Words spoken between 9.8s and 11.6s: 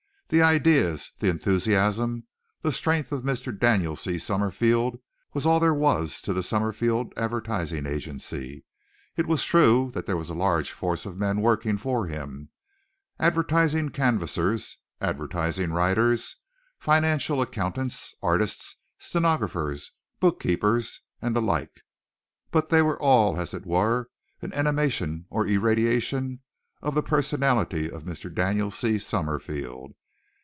there was a large force of men